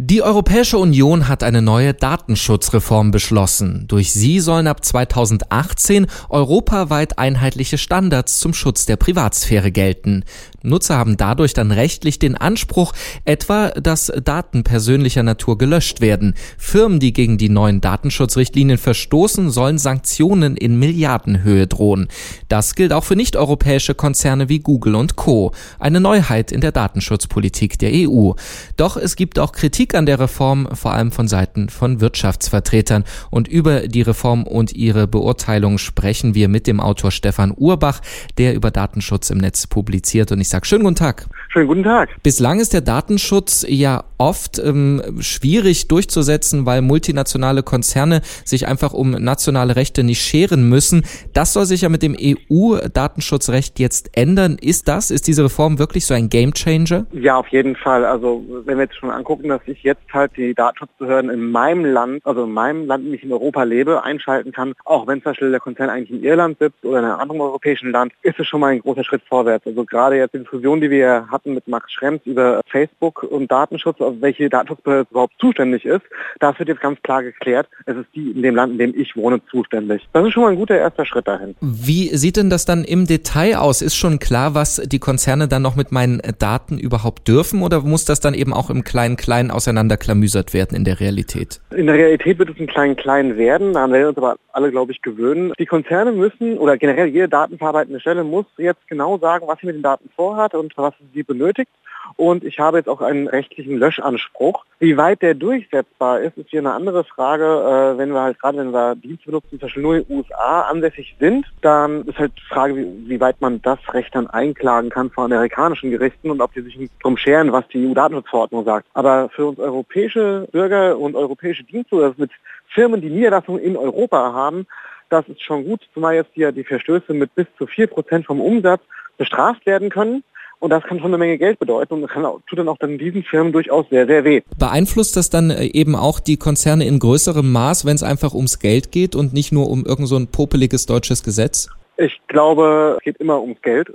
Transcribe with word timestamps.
Die 0.00 0.22
Europäische 0.22 0.78
Union 0.78 1.26
hat 1.26 1.42
eine 1.42 1.60
neue 1.60 1.92
Datenschutzreform 1.92 3.10
beschlossen. 3.10 3.86
Durch 3.88 4.12
sie 4.12 4.38
sollen 4.38 4.68
ab 4.68 4.84
2018 4.84 6.06
europaweit 6.28 7.18
einheitliche 7.18 7.78
Standards 7.78 8.38
zum 8.38 8.54
Schutz 8.54 8.86
der 8.86 8.94
Privatsphäre 8.94 9.72
gelten. 9.72 10.22
Nutzer 10.62 10.96
haben 10.96 11.16
dadurch 11.16 11.52
dann 11.52 11.72
rechtlich 11.72 12.20
den 12.20 12.36
Anspruch, 12.36 12.92
etwa, 13.24 13.70
dass 13.70 14.12
Daten 14.22 14.62
persönlicher 14.62 15.24
Natur 15.24 15.58
gelöscht 15.58 16.00
werden. 16.00 16.34
Firmen, 16.58 17.00
die 17.00 17.12
gegen 17.12 17.36
die 17.36 17.48
neuen 17.48 17.80
Datenschutzrichtlinien 17.80 18.78
verstoßen, 18.78 19.50
sollen 19.50 19.78
Sanktionen 19.78 20.56
in 20.56 20.78
Milliardenhöhe 20.78 21.66
drohen. 21.66 22.06
Das 22.48 22.76
gilt 22.76 22.92
auch 22.92 23.04
für 23.04 23.16
nicht-europäische 23.16 23.96
Konzerne 23.96 24.48
wie 24.48 24.60
Google 24.60 24.94
und 24.94 25.16
Co. 25.16 25.50
Eine 25.80 26.00
Neuheit 26.00 26.52
in 26.52 26.60
der 26.60 26.70
Datenschutzpolitik 26.70 27.80
der 27.80 27.90
EU. 27.92 28.34
Doch 28.76 28.96
es 28.96 29.16
gibt 29.16 29.40
auch 29.40 29.50
Kritik 29.50 29.87
an 29.94 30.06
der 30.06 30.20
Reform, 30.20 30.68
vor 30.72 30.92
allem 30.92 31.12
von 31.12 31.28
Seiten 31.28 31.68
von 31.68 32.00
Wirtschaftsvertretern. 32.00 33.04
Und 33.30 33.48
über 33.48 33.88
die 33.88 34.02
Reform 34.02 34.44
und 34.44 34.72
ihre 34.72 35.06
Beurteilung 35.06 35.78
sprechen 35.78 36.34
wir 36.34 36.48
mit 36.48 36.66
dem 36.66 36.80
Autor 36.80 37.10
Stefan 37.10 37.52
Urbach, 37.56 38.00
der 38.38 38.54
über 38.54 38.70
Datenschutz 38.70 39.30
im 39.30 39.38
Netz 39.38 39.66
publiziert. 39.66 40.32
Und 40.32 40.40
ich 40.40 40.48
sage 40.48 40.66
schönen 40.66 40.84
guten 40.84 40.96
Tag. 40.96 41.26
Schönen 41.48 41.68
guten 41.68 41.84
Tag. 41.84 42.10
Bislang 42.22 42.60
ist 42.60 42.72
der 42.72 42.80
Datenschutz 42.80 43.64
ja 43.68 44.04
oft 44.18 44.58
ähm, 44.58 45.02
schwierig 45.20 45.88
durchzusetzen, 45.88 46.66
weil 46.66 46.82
multinationale 46.82 47.62
Konzerne 47.62 48.20
sich 48.44 48.66
einfach 48.66 48.92
um 48.92 49.12
nationale 49.12 49.76
Rechte 49.76 50.04
nicht 50.04 50.20
scheren 50.20 50.68
müssen. 50.68 51.04
Das 51.32 51.52
soll 51.52 51.64
sich 51.64 51.82
ja 51.82 51.88
mit 51.88 52.02
dem 52.02 52.16
EU-Datenschutzrecht 52.20 53.78
jetzt 53.78 54.10
ändern. 54.16 54.58
Ist 54.60 54.88
das, 54.88 55.10
ist 55.10 55.26
diese 55.26 55.44
Reform 55.44 55.78
wirklich 55.78 56.06
so 56.06 56.14
ein 56.14 56.28
Gamechanger? 56.28 57.06
Ja, 57.12 57.36
auf 57.36 57.48
jeden 57.48 57.76
Fall. 57.76 58.04
Also 58.04 58.44
wenn 58.64 58.76
wir 58.76 58.84
jetzt 58.84 58.96
schon 58.96 59.10
angucken, 59.10 59.48
dass 59.48 59.60
ich 59.66 59.82
jetzt 59.82 60.02
halt 60.12 60.36
die 60.36 60.54
Datenschutzbehörden 60.54 61.30
in 61.30 61.50
meinem 61.50 61.84
Land, 61.84 62.26
also 62.26 62.44
in 62.44 62.52
meinem 62.52 62.86
Land, 62.86 63.04
in 63.04 63.10
dem 63.10 63.14
ich 63.14 63.24
in 63.24 63.32
Europa 63.32 63.62
lebe, 63.62 64.02
einschalten 64.02 64.52
kann, 64.52 64.74
auch 64.84 65.06
wenn 65.06 65.22
zum 65.22 65.32
Beispiel 65.32 65.50
der 65.50 65.60
Konzern 65.60 65.90
eigentlich 65.90 66.10
in 66.10 66.24
Irland 66.24 66.58
sitzt 66.58 66.84
oder 66.84 66.98
in 66.98 67.04
einem 67.04 67.20
anderen 67.20 67.40
europäischen 67.40 67.92
Land, 67.92 68.12
ist 68.22 68.38
es 68.40 68.46
schon 68.46 68.60
mal 68.60 68.72
ein 68.72 68.80
großer 68.80 69.04
Schritt 69.04 69.22
vorwärts. 69.28 69.66
Also 69.66 69.84
gerade 69.84 70.16
jetzt 70.16 70.34
die 70.34 70.38
Diskussion, 70.38 70.80
die 70.80 70.90
wir 70.90 71.26
hatten 71.30 71.54
mit 71.54 71.68
Max 71.68 71.92
Schrems 71.92 72.20
über 72.24 72.60
Facebook 72.66 73.22
und 73.22 73.50
Datenschutz, 73.50 74.00
welche 74.20 74.48
Datenschutzbehörde 74.48 75.08
überhaupt 75.10 75.34
zuständig 75.38 75.84
ist, 75.84 76.02
das 76.40 76.58
wird 76.58 76.68
jetzt 76.68 76.80
ganz 76.80 77.00
klar 77.02 77.22
geklärt. 77.22 77.68
Es 77.86 77.96
ist 77.96 78.06
die 78.14 78.30
in 78.30 78.42
dem 78.42 78.54
Land, 78.54 78.72
in 78.72 78.78
dem 78.78 79.00
ich 79.00 79.16
wohne, 79.16 79.40
zuständig. 79.50 80.08
Das 80.12 80.26
ist 80.26 80.32
schon 80.32 80.42
mal 80.42 80.50
ein 80.50 80.56
guter 80.56 80.76
erster 80.76 81.04
Schritt 81.04 81.28
dahin. 81.28 81.54
Wie 81.60 82.08
sieht 82.16 82.36
denn 82.36 82.50
das 82.50 82.64
dann 82.64 82.84
im 82.84 83.06
Detail 83.06 83.56
aus? 83.56 83.82
Ist 83.82 83.96
schon 83.96 84.18
klar, 84.18 84.54
was 84.54 84.76
die 84.76 84.98
Konzerne 84.98 85.48
dann 85.48 85.62
noch 85.62 85.76
mit 85.76 85.92
meinen 85.92 86.20
Daten 86.38 86.78
überhaupt 86.78 87.28
dürfen 87.28 87.62
oder 87.62 87.80
muss 87.80 88.04
das 88.04 88.20
dann 88.20 88.34
eben 88.34 88.52
auch 88.52 88.70
im 88.70 88.84
Kleinen-Kleinen 88.84 89.50
auseinanderklamüsert 89.50 90.54
werden 90.54 90.76
in 90.76 90.84
der 90.84 91.00
Realität? 91.00 91.60
In 91.74 91.86
der 91.86 91.96
Realität 91.96 92.38
wird 92.38 92.50
es 92.50 92.60
ein 92.60 92.66
Klein-Klein 92.66 93.36
werden, 93.36 93.72
daran 93.72 93.92
werden 93.92 94.02
wir 94.02 94.08
uns 94.08 94.18
aber 94.18 94.36
alle, 94.52 94.70
glaube 94.70 94.92
ich, 94.92 95.02
gewöhnen. 95.02 95.52
Die 95.58 95.66
Konzerne 95.66 96.12
müssen 96.12 96.58
oder 96.58 96.76
generell 96.76 97.08
jede 97.08 97.28
datenverarbeitende 97.28 98.00
Stelle 98.00 98.24
muss 98.24 98.46
jetzt 98.56 98.86
genau 98.88 99.18
sagen, 99.18 99.46
was 99.46 99.58
sie 99.60 99.66
mit 99.66 99.76
den 99.76 99.82
Daten 99.82 100.10
vorhat 100.14 100.54
und 100.54 100.76
was 100.76 100.94
sie 101.14 101.22
benötigt. 101.22 101.70
Und 102.16 102.44
ich 102.44 102.58
habe 102.58 102.78
jetzt 102.78 102.88
auch 102.88 103.00
einen 103.00 103.28
rechtlichen 103.28 103.78
Löschanspruch. 103.78 104.64
Wie 104.78 104.96
weit 104.96 105.22
der 105.22 105.34
durchsetzbar 105.34 106.20
ist, 106.20 106.36
ist 106.36 106.50
hier 106.50 106.60
eine 106.60 106.72
andere 106.72 107.04
Frage. 107.04 107.44
Äh, 107.44 107.98
wenn 107.98 108.10
wir 108.10 108.22
halt 108.22 108.40
gerade, 108.40 108.58
wenn 108.58 108.72
wir 108.72 108.94
Dienste 108.94 109.26
benutzen, 109.26 109.50
zum 109.50 109.58
Beispiel 109.58 109.82
nur 109.82 109.96
in 109.96 110.04
den 110.04 110.16
USA 110.18 110.62
ansässig 110.62 111.16
sind, 111.18 111.46
dann 111.62 112.04
ist 112.06 112.18
halt 112.18 112.32
die 112.36 112.54
Frage, 112.54 112.76
wie, 112.76 113.08
wie 113.08 113.20
weit 113.20 113.40
man 113.40 113.60
das 113.62 113.78
Recht 113.92 114.14
dann 114.14 114.28
einklagen 114.28 114.90
kann 114.90 115.10
vor 115.10 115.24
amerikanischen 115.24 115.90
Gerichten 115.90 116.30
und 116.30 116.40
ob 116.40 116.52
die 116.54 116.62
sich 116.62 116.78
darum 117.02 117.16
scheren, 117.16 117.52
was 117.52 117.66
die 117.68 117.86
EU-Datenschutzverordnung 117.86 118.64
sagt. 118.64 118.86
Aber 118.94 119.28
für 119.30 119.46
uns 119.46 119.58
europäische 119.58 120.48
Bürger 120.52 120.98
und 120.98 121.16
europäische 121.16 121.64
Dienste, 121.64 121.96
also 121.96 122.14
mit 122.16 122.30
Firmen, 122.68 123.00
die 123.00 123.10
Niederlassungen 123.10 123.62
in 123.62 123.76
Europa 123.76 124.32
haben, 124.32 124.66
das 125.08 125.26
ist 125.28 125.42
schon 125.42 125.64
gut, 125.64 125.80
zumal 125.94 126.14
jetzt 126.14 126.30
hier 126.34 126.52
die 126.52 126.64
Verstöße 126.64 127.14
mit 127.14 127.34
bis 127.34 127.46
zu 127.56 127.64
4% 127.64 128.24
vom 128.24 128.40
Umsatz 128.40 128.82
bestraft 129.16 129.64
werden 129.66 129.90
können. 129.90 130.22
Und 130.60 130.70
das 130.70 130.82
kann 130.82 130.98
schon 130.98 131.08
eine 131.08 131.18
Menge 131.18 131.38
Geld 131.38 131.58
bedeuten 131.58 131.94
und 131.94 132.08
kann, 132.08 132.24
tut 132.48 132.58
dann 132.58 132.68
auch 132.68 132.78
dann 132.78 132.98
diesen 132.98 133.22
Firmen 133.22 133.52
durchaus 133.52 133.86
sehr, 133.90 134.06
sehr 134.06 134.24
weh. 134.24 134.42
Beeinflusst 134.58 135.16
das 135.16 135.30
dann 135.30 135.50
äh, 135.50 135.66
eben 135.66 135.94
auch 135.94 136.18
die 136.18 136.36
Konzerne 136.36 136.84
in 136.84 136.98
größerem 136.98 137.50
Maß, 137.50 137.84
wenn 137.86 137.94
es 137.94 138.02
einfach 138.02 138.34
ums 138.34 138.58
Geld 138.58 138.90
geht 138.90 139.14
und 139.14 139.32
nicht 139.32 139.52
nur 139.52 139.70
um 139.70 139.84
irgend 139.84 140.08
so 140.08 140.16
ein 140.16 140.26
popeliges 140.26 140.86
deutsches 140.86 141.22
Gesetz? 141.22 141.68
Ich 141.96 142.20
glaube, 142.26 142.96
es 142.98 143.04
geht 143.04 143.18
immer 143.18 143.40
ums 143.40 143.60
Geld. 143.62 143.88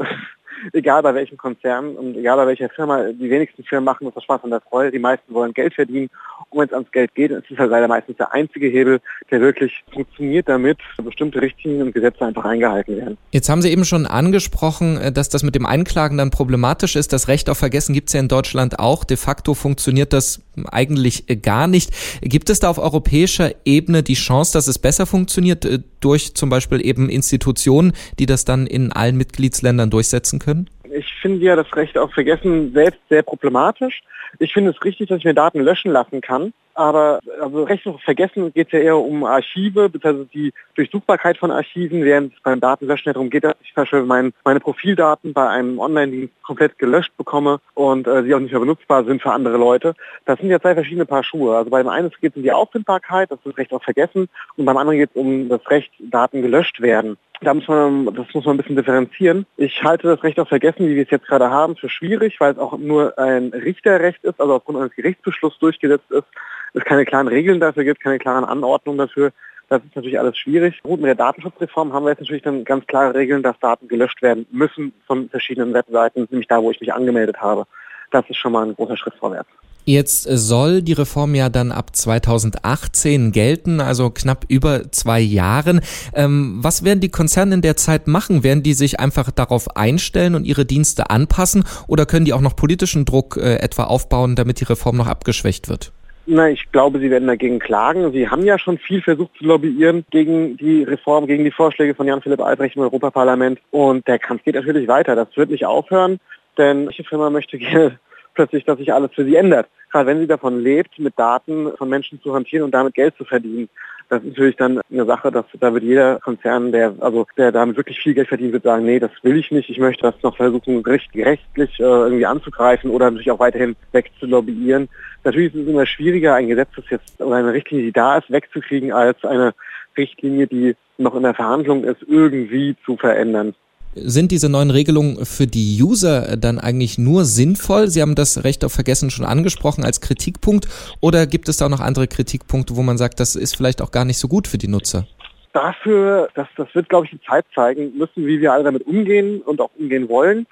Egal 0.71 1.03
bei 1.03 1.13
welchem 1.13 1.37
Konzern 1.37 1.95
und 1.95 2.15
egal 2.15 2.37
bei 2.37 2.47
welcher 2.47 2.69
Firma, 2.69 3.03
die 3.11 3.29
wenigsten 3.29 3.63
Firmen 3.63 3.85
machen 3.85 4.09
das 4.13 4.23
Spaß 4.23 4.41
und 4.43 4.51
der 4.51 4.61
Freude, 4.61 4.91
die 4.91 4.99
meisten 4.99 5.33
wollen 5.33 5.53
Geld 5.53 5.73
verdienen 5.73 6.09
und 6.49 6.59
wenn 6.59 6.67
es 6.67 6.73
ans 6.73 6.91
Geld 6.91 7.13
geht, 7.15 7.31
ist 7.31 7.49
es 7.49 7.57
halt 7.57 7.71
leider 7.71 7.87
meistens 7.87 8.17
der 8.17 8.33
einzige 8.33 8.67
Hebel, 8.67 9.01
der 9.31 9.41
wirklich 9.41 9.83
funktioniert, 9.91 10.47
damit 10.47 10.77
bestimmte 11.03 11.41
Richtlinien 11.41 11.87
und 11.87 11.93
Gesetze 11.93 12.25
einfach 12.25 12.45
eingehalten 12.45 12.97
werden. 12.97 13.17
Jetzt 13.31 13.49
haben 13.49 13.61
Sie 13.61 13.71
eben 13.71 13.85
schon 13.85 14.05
angesprochen, 14.05 14.97
äh, 14.97 15.11
dass 15.11 15.29
das 15.29 15.43
mit 15.43 15.55
dem 15.55 15.65
Einklagen 15.65 16.17
dann 16.17 16.29
problematisch 16.29 16.95
ist. 16.95 17.13
Das 17.13 17.27
Recht 17.27 17.49
auf 17.49 17.57
Vergessen 17.57 17.93
gibt 17.93 18.09
es 18.09 18.13
ja 18.13 18.19
in 18.19 18.27
Deutschland 18.27 18.79
auch. 18.79 19.03
De 19.03 19.17
facto 19.17 19.53
funktioniert 19.53 20.13
das 20.13 20.41
eigentlich 20.71 21.29
äh, 21.29 21.35
gar 21.35 21.67
nicht. 21.67 21.91
Gibt 22.21 22.49
es 22.49 22.59
da 22.59 22.69
auf 22.69 22.77
europäischer 22.77 23.51
Ebene 23.65 24.03
die 24.03 24.13
Chance, 24.13 24.53
dass 24.53 24.67
es 24.67 24.79
besser 24.79 25.05
funktioniert 25.05 25.65
äh, 25.65 25.79
durch 25.99 26.35
zum 26.35 26.49
Beispiel 26.49 26.85
eben 26.85 27.09
Institutionen, 27.09 27.93
die 28.19 28.25
das 28.25 28.45
dann 28.45 28.67
in 28.67 28.91
allen 28.91 29.17
Mitgliedsländern 29.17 29.89
durchsetzen 29.89 30.39
können? 30.39 30.69
Ich 30.95 31.11
finde 31.21 31.43
ja 31.45 31.55
das 31.55 31.73
Recht 31.75 31.97
auf 31.97 32.13
Vergessen 32.13 32.73
selbst 32.73 32.99
sehr 33.09 33.23
problematisch. 33.23 34.01
Ich 34.39 34.53
finde 34.53 34.71
es 34.71 34.83
richtig, 34.83 35.09
dass 35.09 35.19
ich 35.19 35.25
mir 35.25 35.33
Daten 35.33 35.59
löschen 35.59 35.91
lassen 35.91 36.21
kann. 36.21 36.53
Aber 36.75 37.19
also 37.39 37.63
recht 37.63 37.87
vergessen 38.03 38.51
geht 38.53 38.67
es 38.67 38.73
ja 38.73 38.79
eher 38.79 38.97
um 38.97 39.23
Archive, 39.25 39.89
beziehungsweise 39.89 40.27
die 40.33 40.53
Durchsuchbarkeit 40.75 41.37
von 41.37 41.51
Archiven, 41.51 42.03
während 42.03 42.33
es 42.33 42.41
beim 42.41 42.59
Datenlöschen 42.59 43.13
darum 43.13 43.29
geht, 43.29 43.43
dass 43.43 43.55
ich 43.61 43.73
zum 43.73 43.83
Beispiel 43.83 44.03
mein, 44.03 44.33
meine 44.43 44.59
Profildaten 44.59 45.33
bei 45.33 45.47
einem 45.47 45.79
Online-Dienst 45.79 46.33
komplett 46.41 46.79
gelöscht 46.79 47.15
bekomme 47.17 47.59
und 47.75 48.07
äh, 48.07 48.23
sie 48.23 48.33
auch 48.33 48.39
nicht 48.39 48.51
mehr 48.51 48.59
benutzbar 48.59 49.03
sind 49.05 49.21
für 49.21 49.31
andere 49.31 49.57
Leute. 49.57 49.93
Das 50.25 50.39
sind 50.39 50.49
ja 50.49 50.59
zwei 50.59 50.73
verschiedene 50.73 51.05
Paar 51.05 51.23
Schuhe. 51.23 51.55
Also 51.55 51.69
beim 51.69 51.87
einen 51.87 52.09
geht 52.21 52.31
es 52.31 52.37
um 52.37 52.43
die 52.43 52.51
Auffindbarkeit, 52.51 53.29
das 53.31 53.39
ist 53.45 53.57
Recht 53.57 53.71
auf 53.71 53.83
Vergessen, 53.83 54.27
und 54.57 54.65
beim 54.65 54.77
anderen 54.77 54.97
geht 54.97 55.11
es 55.11 55.15
um 55.15 55.49
das 55.49 55.61
Recht, 55.69 55.91
Daten 55.99 56.41
gelöscht 56.41 56.81
werden. 56.81 57.17
Da 57.43 57.53
muss 57.53 57.67
man, 57.67 58.05
das 58.05 58.33
muss 58.33 58.45
man 58.45 58.55
ein 58.55 58.57
bisschen 58.57 58.75
differenzieren. 58.75 59.45
Ich 59.57 59.83
halte 59.83 60.07
das 60.07 60.23
Recht 60.23 60.39
auf 60.39 60.49
Vergessen, 60.49 60.87
wie 60.87 60.95
wir 60.95 61.03
es 61.03 61.11
jetzt 61.11 61.27
gerade 61.27 61.49
haben, 61.49 61.75
für 61.75 61.89
schwierig, 61.89 62.39
weil 62.39 62.53
es 62.53 62.57
auch 62.57 62.77
nur 62.77 63.17
ein 63.19 63.49
Richterrecht 63.49 64.23
ist, 64.23 64.39
also 64.39 64.55
aufgrund 64.55 64.79
eines 64.79 64.95
Gerichtsbeschlusses 64.95 65.59
durchgesetzt 65.59 66.09
ist 66.11 66.25
es 66.73 66.83
keine 66.83 67.05
klaren 67.05 67.27
Regeln 67.27 67.59
dafür 67.59 67.83
gibt, 67.83 68.01
keine 68.01 68.19
klaren 68.19 68.43
Anordnungen 68.43 68.97
dafür. 68.97 69.31
Das 69.69 69.81
ist 69.83 69.95
natürlich 69.95 70.19
alles 70.19 70.37
schwierig. 70.37 70.81
Gut, 70.83 70.99
mit 70.99 71.07
der 71.07 71.15
Datenschutzreform 71.15 71.93
haben 71.93 72.03
wir 72.03 72.09
jetzt 72.09 72.19
natürlich 72.19 72.43
dann 72.43 72.63
ganz 72.63 72.85
klare 72.85 73.15
Regeln, 73.15 73.43
dass 73.43 73.57
Daten 73.59 73.87
gelöscht 73.87 74.21
werden 74.21 74.45
müssen 74.51 74.93
von 75.07 75.29
verschiedenen 75.29 75.73
Webseiten, 75.73 76.27
nämlich 76.29 76.47
da, 76.47 76.61
wo 76.61 76.71
ich 76.71 76.81
mich 76.81 76.93
angemeldet 76.93 77.37
habe. 77.37 77.65
Das 78.13 78.23
ist 78.29 78.37
schon 78.37 78.51
mal 78.51 78.65
ein 78.65 78.75
großer 78.75 78.95
Schritt 78.95 79.15
vorwärts. 79.15 79.49
Jetzt 79.85 80.23
soll 80.23 80.81
die 80.81 80.93
Reform 80.93 81.35
ja 81.35 81.49
dann 81.49 81.73
ab 81.73 81.93
2018 81.93 83.33
gelten, 83.33 83.81
also 83.81 84.11
knapp 84.11 84.45
über 84.47 84.89
zwei 84.91 85.19
Jahren. 85.19 85.81
Ähm, 86.13 86.59
was 86.61 86.85
werden 86.85 87.01
die 87.01 87.09
Konzerne 87.09 87.55
in 87.55 87.61
der 87.61 87.75
Zeit 87.75 88.07
machen? 88.07 88.45
Werden 88.45 88.63
die 88.63 88.75
sich 88.75 89.01
einfach 89.01 89.29
darauf 89.31 89.75
einstellen 89.75 90.35
und 90.35 90.45
ihre 90.45 90.63
Dienste 90.65 91.09
anpassen 91.09 91.65
oder 91.87 92.05
können 92.05 92.23
die 92.23 92.31
auch 92.31 92.39
noch 92.39 92.55
politischen 92.55 93.03
Druck 93.03 93.35
äh, 93.35 93.55
etwa 93.55 93.83
aufbauen, 93.85 94.35
damit 94.35 94.61
die 94.61 94.65
Reform 94.65 94.95
noch 94.95 95.07
abgeschwächt 95.07 95.67
wird? 95.67 95.91
Na, 96.25 96.49
ich 96.49 96.71
glaube, 96.71 96.99
Sie 96.99 97.11
werden 97.11 97.27
dagegen 97.27 97.59
klagen. 97.59 98.09
Sie 98.13 98.29
haben 98.29 98.45
ja 98.45 98.57
schon 98.57 98.77
viel 98.77 99.01
versucht 99.01 99.31
zu 99.37 99.43
lobbyieren 99.43 100.05
gegen 100.11 100.55
die 100.55 100.83
Reform, 100.83 101.27
gegen 101.27 101.43
die 101.43 101.51
Vorschläge 101.51 101.93
von 101.93 102.07
Jan-Philipp 102.07 102.39
Albrecht 102.39 102.77
im 102.77 102.83
Europaparlament. 102.83 103.59
Und 103.71 104.07
der 104.07 104.19
Kampf 104.19 104.45
geht 104.45 104.55
natürlich 104.55 104.87
weiter. 104.87 105.17
Das 105.17 105.27
wird 105.35 105.49
nicht 105.49 105.65
aufhören, 105.65 106.21
denn 106.57 106.87
welche 106.87 107.03
Firma 107.03 107.29
möchte 107.29 107.57
gerne 107.57 107.99
plötzlich, 108.33 108.65
dass 108.65 108.77
sich 108.77 108.93
alles 108.93 109.11
für 109.13 109.25
sie 109.25 109.35
ändert. 109.35 109.67
Gerade 109.91 110.07
wenn 110.07 110.19
sie 110.19 110.27
davon 110.27 110.61
lebt, 110.61 110.97
mit 110.97 111.17
Daten 111.17 111.71
von 111.77 111.87
Menschen 111.87 112.19
zu 112.21 112.33
hantieren 112.33 112.65
und 112.65 112.73
damit 112.73 112.95
Geld 112.95 113.15
zu 113.15 113.25
verdienen. 113.25 113.69
Das 114.09 114.21
ist 114.23 114.29
natürlich 114.29 114.55
dann 114.57 114.81
eine 114.91 115.05
Sache, 115.05 115.31
dass 115.31 115.45
da 115.59 115.73
wird 115.73 115.83
jeder 115.83 116.19
Konzern, 116.19 116.71
der 116.71 116.93
also 116.99 117.25
der 117.37 117.51
damit 117.51 117.77
wirklich 117.77 117.99
viel 117.99 118.13
Geld 118.13 118.27
verdient, 118.27 118.53
wird 118.53 118.63
sagen, 118.63 118.85
nee, 118.85 118.99
das 118.99 119.11
will 119.21 119.37
ich 119.37 119.51
nicht. 119.51 119.69
Ich 119.69 119.79
möchte 119.79 120.03
das 120.03 120.21
noch 120.23 120.35
versuchen, 120.35 120.83
rechtlich 120.83 121.79
äh, 121.79 121.83
irgendwie 121.83 122.25
anzugreifen 122.25 122.89
oder 122.91 123.05
natürlich 123.05 123.31
auch 123.31 123.39
weiterhin 123.39 123.75
wegzulobbyieren. 123.91 124.89
Natürlich 125.23 125.53
ist 125.53 125.61
es 125.61 125.67
immer 125.67 125.85
schwieriger, 125.85 126.35
ein 126.35 126.47
Gesetz, 126.47 126.69
das 126.75 126.89
jetzt 126.89 127.21
oder 127.21 127.37
eine 127.37 127.53
Richtlinie, 127.53 127.85
die 127.85 127.91
da 127.93 128.17
ist, 128.17 128.29
wegzukriegen, 128.29 128.91
als 128.91 129.23
eine 129.23 129.53
Richtlinie, 129.95 130.47
die 130.47 130.75
noch 130.97 131.15
in 131.15 131.23
der 131.23 131.33
Verhandlung 131.33 131.83
ist, 131.83 132.03
irgendwie 132.07 132.75
zu 132.85 132.97
verändern. 132.97 133.55
Sind 133.95 134.31
diese 134.31 134.49
neuen 134.49 134.71
Regelungen 134.71 135.23
für 135.25 135.45
die 135.45 135.79
User 135.81 136.35
dann 136.35 136.57
eigentlich 136.57 136.97
nur 136.97 137.25
sinnvoll? 137.25 137.87
Sie 137.87 138.01
haben 138.01 138.15
das 138.15 138.43
Recht 138.43 138.65
auf 138.65 138.73
Vergessen 138.73 139.11
schon 139.11 139.25
angesprochen 139.25 139.83
als 139.83 140.01
Kritikpunkt. 140.01 140.67
Oder 140.99 141.27
gibt 141.27 141.47
es 141.47 141.57
da 141.57 141.69
noch 141.69 141.79
andere 141.79 142.07
Kritikpunkte, 142.07 142.75
wo 142.75 142.81
man 142.81 142.97
sagt, 142.97 143.19
das 143.19 143.35
ist 143.35 143.55
vielleicht 143.55 143.81
auch 143.81 143.91
gar 143.91 144.05
nicht 144.05 144.17
so 144.17 144.27
gut 144.27 144.47
für 144.47 144.57
die 144.57 144.67
Nutzer? 144.67 145.05
Dafür, 145.53 146.29
das, 146.33 146.47
das 146.57 146.67
wird, 146.73 146.89
glaube 146.89 147.05
ich, 147.05 147.11
die 147.11 147.21
Zeit 147.21 147.45
zeigen 147.53 147.95
müssen, 147.95 148.25
wie 148.25 148.41
wir 148.41 148.51
alle 148.53 148.63
damit 148.63 148.87
umgehen 148.87 149.41
und 149.41 149.61
auch 149.61 149.69
umgehen 149.77 150.09
wollen. 150.09 150.47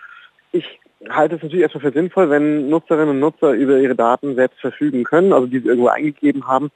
Ich 0.51 0.65
halte 1.09 1.35
es 1.35 1.41
natürlich 1.41 1.63
erstmal 1.63 1.91
für 1.91 1.91
sinnvoll, 1.91 2.29
wenn 2.29 2.69
Nutzerinnen 2.69 3.09
und 3.09 3.19
Nutzer 3.19 3.53
über 3.53 3.79
ihre 3.79 3.95
Daten 3.95 4.35
selbst 4.35 4.59
verfügen 4.59 5.03
können, 5.03 5.33
also 5.33 5.47
die 5.47 5.59
sie 5.59 5.67
irgendwo 5.67 5.88
eingegeben 5.88 6.45
haben. 6.47 6.69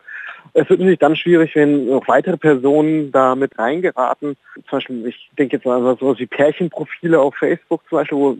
Es 0.53 0.69
wird 0.69 0.79
natürlich 0.79 0.99
dann 0.99 1.15
schwierig, 1.15 1.55
wenn 1.55 1.87
noch 1.87 2.07
weitere 2.07 2.37
Personen 2.37 3.11
da 3.11 3.35
mit 3.35 3.57
reingeraten. 3.57 4.37
Zum 4.55 4.63
Beispiel, 4.71 5.07
ich 5.07 5.29
denke 5.37 5.57
jetzt 5.57 5.67
an 5.67 5.97
sowas 5.97 6.19
wie 6.19 6.25
Pärchenprofile 6.25 7.19
auf 7.19 7.35
Facebook 7.35 7.81
zum 7.89 7.97
Beispiel, 7.97 8.17
wo, 8.17 8.37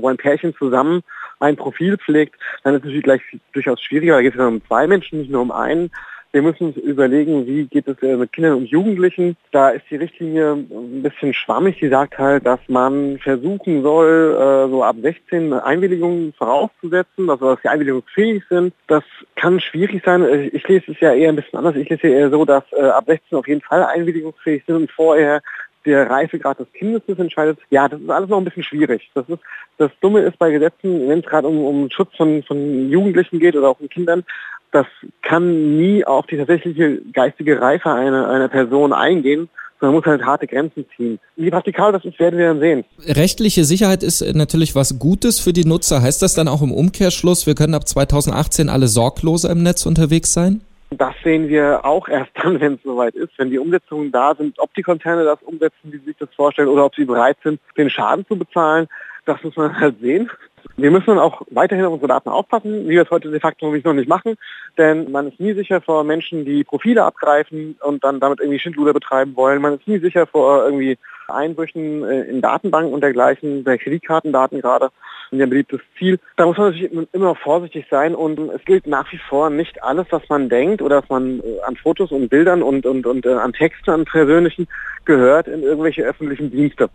wo 0.00 0.08
ein 0.08 0.16
Pärchen 0.16 0.54
zusammen 0.56 1.02
ein 1.40 1.56
Profil 1.56 1.98
pflegt, 1.98 2.34
dann 2.62 2.74
ist 2.74 2.80
es 2.80 2.84
natürlich 2.84 3.04
gleich 3.04 3.22
durchaus 3.52 3.80
schwieriger. 3.80 4.14
Da 4.14 4.22
geht 4.22 4.32
es 4.32 4.38
dann 4.38 4.54
um 4.54 4.66
zwei 4.66 4.86
Menschen, 4.86 5.20
nicht 5.20 5.30
nur 5.30 5.42
um 5.42 5.52
einen. 5.52 5.90
Wir 6.36 6.42
müssen 6.42 6.66
uns 6.66 6.76
überlegen, 6.76 7.46
wie 7.46 7.64
geht 7.64 7.88
es 7.88 7.96
äh, 8.02 8.14
mit 8.14 8.30
Kindern 8.30 8.58
und 8.58 8.66
Jugendlichen. 8.66 9.38
Da 9.52 9.70
ist 9.70 9.86
die 9.88 9.96
Richtlinie 9.96 10.52
ein 10.52 11.02
bisschen 11.02 11.32
schwammig. 11.32 11.78
Die 11.80 11.88
sagt 11.88 12.18
halt, 12.18 12.44
dass 12.44 12.60
man 12.68 13.18
versuchen 13.20 13.82
soll, 13.82 14.36
äh, 14.38 14.70
so 14.70 14.84
ab 14.84 14.96
16 15.00 15.54
Einwilligungen 15.54 16.34
vorauszusetzen, 16.34 17.30
also 17.30 17.54
dass 17.54 17.62
sie 17.62 17.68
einwilligungsfähig 17.68 18.42
sind. 18.50 18.74
Das 18.86 19.02
kann 19.36 19.60
schwierig 19.60 20.02
sein. 20.04 20.50
Ich 20.52 20.68
lese 20.68 20.92
es 20.92 21.00
ja 21.00 21.14
eher 21.14 21.30
ein 21.30 21.36
bisschen 21.36 21.58
anders. 21.58 21.74
Ich 21.74 21.88
lese 21.88 22.06
eher 22.06 22.28
so, 22.28 22.44
dass 22.44 22.64
äh, 22.72 22.82
ab 22.82 23.04
16 23.06 23.38
auf 23.38 23.48
jeden 23.48 23.62
Fall 23.62 23.82
einwilligungsfähig 23.84 24.62
sind 24.66 24.76
und 24.76 24.90
vorher 24.90 25.40
der 25.86 26.10
Reifegrad 26.10 26.58
des 26.58 26.70
Kindes 26.74 27.00
das 27.06 27.18
entscheidet. 27.18 27.60
Ja, 27.70 27.88
das 27.88 28.00
ist 28.00 28.10
alles 28.10 28.28
noch 28.28 28.38
ein 28.38 28.44
bisschen 28.44 28.64
schwierig. 28.64 29.10
Das 29.14 29.26
ist 29.30 29.40
das 29.78 29.90
Dumme 30.00 30.20
ist 30.20 30.38
bei 30.38 30.50
Gesetzen, 30.50 31.08
wenn 31.08 31.20
es 31.20 31.26
gerade 31.26 31.48
um, 31.48 31.64
um 31.64 31.90
Schutz 31.90 32.14
von, 32.16 32.42
von 32.42 32.90
Jugendlichen 32.90 33.38
geht 33.38 33.56
oder 33.56 33.70
auch 33.70 33.78
von 33.78 33.88
Kindern, 33.88 34.24
das 34.72 34.86
kann 35.22 35.76
nie 35.76 36.04
auf 36.04 36.26
die 36.26 36.36
tatsächliche 36.36 37.00
geistige 37.12 37.60
Reife 37.60 37.90
einer, 37.90 38.28
einer 38.28 38.48
Person 38.48 38.92
eingehen, 38.92 39.48
man 39.80 39.92
muss 39.92 40.04
halt 40.04 40.24
harte 40.24 40.46
Grenzen 40.46 40.86
ziehen. 40.96 41.18
Wie 41.36 41.50
praktikabel 41.50 41.92
das 41.92 42.04
ist, 42.04 42.18
werden 42.18 42.38
wir 42.38 42.48
dann 42.48 42.60
sehen. 42.60 42.84
Rechtliche 43.06 43.64
Sicherheit 43.64 44.02
ist 44.02 44.22
natürlich 44.34 44.74
was 44.74 44.98
Gutes 44.98 45.38
für 45.38 45.52
die 45.52 45.64
Nutzer. 45.64 46.02
Heißt 46.02 46.22
das 46.22 46.34
dann 46.34 46.48
auch 46.48 46.62
im 46.62 46.72
Umkehrschluss, 46.72 47.46
wir 47.46 47.54
können 47.54 47.74
ab 47.74 47.86
2018 47.86 48.68
alle 48.68 48.88
sorgloser 48.88 49.50
im 49.50 49.62
Netz 49.62 49.84
unterwegs 49.86 50.32
sein? 50.32 50.62
Das 50.90 51.14
sehen 51.22 51.48
wir 51.48 51.84
auch 51.84 52.08
erst 52.08 52.30
dann, 52.34 52.60
wenn 52.60 52.74
es 52.74 52.80
soweit 52.84 53.14
ist, 53.14 53.32
wenn 53.38 53.50
die 53.50 53.58
Umsetzungen 53.58 54.12
da 54.12 54.34
sind, 54.34 54.58
ob 54.58 54.72
die 54.74 54.82
Konzerne 54.82 55.24
das 55.24 55.42
umsetzen, 55.42 55.92
wie 55.92 55.98
sie 55.98 56.06
sich 56.06 56.16
das 56.18 56.28
vorstellen, 56.34 56.68
oder 56.68 56.84
ob 56.84 56.94
sie 56.94 57.04
bereit 57.04 57.36
sind, 57.42 57.60
den 57.76 57.90
Schaden 57.90 58.24
zu 58.26 58.36
bezahlen. 58.36 58.86
Das 59.26 59.42
muss 59.42 59.56
man 59.56 59.78
halt 59.78 60.00
sehen. 60.00 60.30
Wir 60.76 60.90
müssen 60.90 61.18
auch 61.18 61.42
weiterhin 61.50 61.86
auf 61.86 61.94
unsere 61.94 62.08
Daten 62.08 62.28
aufpassen, 62.28 62.84
wie 62.84 62.90
wir 62.90 63.02
es 63.02 63.10
heute 63.10 63.30
de 63.30 63.40
facto 63.40 63.74
noch 63.74 63.92
nicht 63.94 64.08
machen, 64.08 64.36
denn 64.76 65.10
man 65.10 65.28
ist 65.28 65.40
nie 65.40 65.54
sicher 65.54 65.80
vor 65.80 66.04
Menschen, 66.04 66.44
die 66.44 66.64
Profile 66.64 67.04
abgreifen 67.04 67.76
und 67.82 68.04
dann 68.04 68.20
damit 68.20 68.40
irgendwie 68.40 68.58
Schindluder 68.58 68.92
betreiben 68.92 69.36
wollen. 69.36 69.62
Man 69.62 69.74
ist 69.74 69.88
nie 69.88 69.98
sicher 69.98 70.26
vor 70.26 70.64
irgendwie 70.64 70.98
Einbrüchen 71.28 72.04
äh, 72.04 72.22
in 72.22 72.40
Datenbanken 72.40 72.92
und 72.92 73.00
dergleichen, 73.00 73.64
bei 73.64 73.78
Kreditkartendaten 73.78 74.60
gerade, 74.60 74.90
ein 75.32 75.38
beliebtes 75.38 75.80
Ziel. 75.98 76.18
Da 76.36 76.46
muss 76.46 76.56
man 76.56 76.72
natürlich 76.72 77.08
immer 77.12 77.34
vorsichtig 77.34 77.86
sein 77.90 78.14
und 78.14 78.38
es 78.38 78.64
gilt 78.64 78.86
nach 78.86 79.10
wie 79.12 79.20
vor 79.28 79.50
nicht 79.50 79.82
alles, 79.82 80.06
was 80.10 80.22
man 80.28 80.48
denkt 80.48 80.82
oder 80.82 81.02
was 81.02 81.08
man 81.08 81.40
äh, 81.40 81.60
an 81.66 81.76
Fotos 81.76 82.12
und 82.12 82.28
Bildern 82.28 82.62
und, 82.62 82.86
und, 82.86 83.06
und 83.06 83.26
äh, 83.26 83.32
an 83.32 83.52
Texten, 83.52 83.90
an 83.90 84.04
persönlichen 84.04 84.68
gehört 85.04 85.48
in 85.48 85.62
irgendwelche 85.62 86.02
öffentlichen 86.02 86.50
Dienste. 86.50 86.88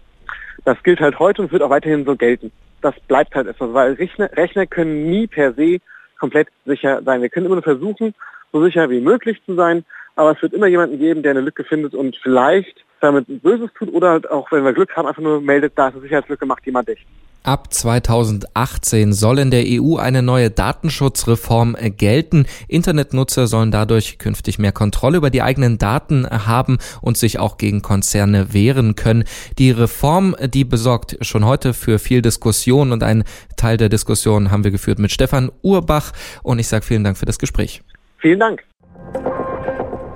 Das 0.66 0.82
gilt 0.84 1.00
halt 1.00 1.20
heute 1.20 1.42
und 1.42 1.52
wird 1.52 1.62
auch 1.62 1.70
weiterhin 1.70 2.06
so 2.06 2.16
gelten. 2.16 2.52
Das 2.82 3.00
bleibt 3.08 3.36
halt 3.36 3.48
etwas, 3.48 3.74
weil 3.74 3.94
Rechner, 3.94 4.30
Rechner 4.36 4.66
können 4.66 5.10
nie 5.10 5.28
per 5.28 5.54
se 5.54 5.78
komplett 6.20 6.50
sicher 6.66 7.02
sein. 7.04 7.22
Wir 7.22 7.30
können 7.30 7.46
immer 7.48 7.56
nur 7.56 7.64
versuchen, 7.64 8.14
so 8.52 8.64
sicher 8.64 8.90
wie 8.90 9.02
möglich 9.02 9.42
zu 9.46 9.56
sein, 9.56 9.86
aber 10.16 10.32
es 10.32 10.42
wird 10.42 10.54
immer 10.54 10.68
jemanden 10.68 11.00
geben, 11.00 11.24
der 11.24 11.32
eine 11.32 11.42
Lücke 11.42 11.64
findet 11.64 11.96
und 11.96 12.16
vielleicht 12.22 12.84
damit 13.00 13.42
Böses 13.42 13.72
tut 13.74 13.92
oder 13.94 14.12
halt 14.12 14.30
auch, 14.30 14.52
wenn 14.52 14.64
wir 14.64 14.74
Glück 14.74 14.96
haben, 14.96 15.08
einfach 15.08 15.22
nur 15.22 15.42
meldet, 15.42 15.74
da 15.76 15.88
ist 15.88 15.94
eine 15.94 16.04
Sicherheitslücke, 16.04 16.46
macht 16.46 16.66
jemand 16.66 16.88
dicht. 16.88 17.06
Ab 17.44 17.74
2018 17.74 19.14
soll 19.14 19.40
in 19.40 19.50
der 19.50 19.64
EU 19.66 19.98
eine 19.98 20.22
neue 20.22 20.52
Datenschutzreform 20.52 21.76
gelten. 21.98 22.46
Internetnutzer 22.68 23.48
sollen 23.48 23.72
dadurch 23.72 24.20
künftig 24.20 24.60
mehr 24.60 24.72
Kontrolle 24.72 25.18
über 25.18 25.32
die 25.32 25.42
eigenen 25.42 25.80
Daten 25.80 26.28
haben 26.30 26.78
und 27.02 27.18
sich 27.18 27.40
auch 27.40 27.58
gegen 27.58 27.82
Konzerne 27.82 28.54
wehren 28.54 28.96
können. 28.96 29.24
Die 29.58 29.72
Reform, 29.72 30.36
die 30.54 30.64
besorgt 30.64 31.18
schon 31.22 31.44
heute 31.44 31.74
für 31.74 31.98
viel 31.98 32.22
Diskussion 32.22 32.92
und 32.92 33.02
einen 33.02 33.24
Teil 33.58 33.78
der 33.78 33.90
Diskussion 33.90 34.52
haben 34.52 34.64
wir 34.64 34.72
geführt 34.72 35.00
mit 35.00 35.12
Stefan 35.12 35.52
Urbach 35.64 36.12
und 36.44 36.60
ich 36.60 36.68
sage 36.68 36.86
vielen 36.86 37.04
Dank 37.04 37.18
für 37.18 37.26
das 37.26 37.40
Gespräch. 37.40 37.82
Vielen 38.20 38.40
Dank. 38.40 38.64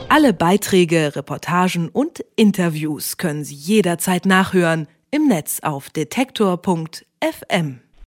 Alle 0.09 0.33
Beiträge, 0.33 1.15
Reportagen 1.15 1.89
und 1.89 2.23
Interviews 2.35 3.17
können 3.17 3.43
Sie 3.43 3.55
jederzeit 3.55 4.27
nachhören 4.27 4.87
im 5.09 5.27
Netz 5.27 5.61
auf 5.61 5.89
detektor.fm. 5.89 7.14
FM. 7.25 7.84